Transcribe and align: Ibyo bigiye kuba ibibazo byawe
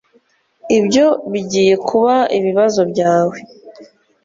Ibyo 0.77 1.07
bigiye 1.31 1.73
kuba 1.87 2.15
ibibazo 2.37 2.81
byawe 2.91 3.37